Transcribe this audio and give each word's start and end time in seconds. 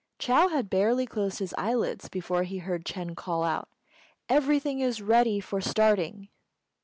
Chou 0.17 0.47
had 0.47 0.67
barely 0.67 1.05
closed 1.05 1.37
his 1.37 1.53
eyelids 1.59 2.09
before 2.09 2.41
he 2.41 2.57
heard 2.57 2.85
Ch'êng 2.85 3.15
call 3.15 3.43
out, 3.43 3.69
"Everything 4.29 4.79
is 4.79 4.99
ready 4.99 5.39
for 5.39 5.61
starting!" 5.61 6.29